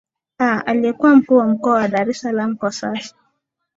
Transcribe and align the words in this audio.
aah 0.39 0.63
aliyekuwa 0.65 1.15
mkuu 1.15 1.35
wa 1.37 1.47
mkoa 1.47 1.73
wa 1.73 1.87
dar 1.87 2.09
es 2.09 2.19
salam 2.21 2.55
kwa 2.57 2.71
sasa 2.71 3.15